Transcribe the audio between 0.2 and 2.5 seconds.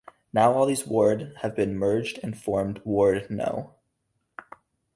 Now all these ward have been merged and